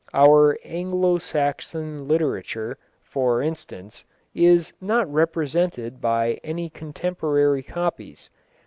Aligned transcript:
Our 0.15 0.57
Anglo 0.63 1.19
Saxon 1.19 2.07
literature, 2.07 2.79
for 3.03 3.39
instance, 3.43 4.03
is 4.33 4.73
not 4.81 5.07
represented 5.13 6.01
by 6.01 6.39
any 6.43 6.71
contemporary 6.71 7.61
copies. 7.61 8.31